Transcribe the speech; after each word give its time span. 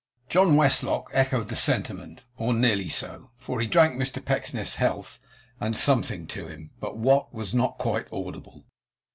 John 0.29 0.55
Westlock 0.55 1.09
echoed 1.13 1.49
the 1.49 1.55
sentiment, 1.55 2.25
or 2.35 2.55
nearly 2.55 2.89
so; 2.89 3.29
for 3.35 3.61
he 3.61 3.67
drank 3.67 3.95
Mr 3.99 4.13
Pecksniff's 4.25 4.77
health, 4.77 5.19
and 5.59 5.77
Something 5.77 6.25
to 6.25 6.47
him 6.47 6.71
but 6.79 6.97
what, 6.97 7.31
was 7.35 7.53
not 7.53 7.77
quite 7.77 8.11
audible. 8.11 8.65